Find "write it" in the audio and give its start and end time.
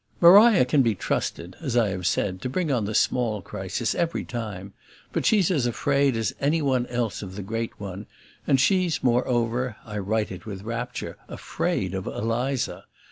9.99-10.43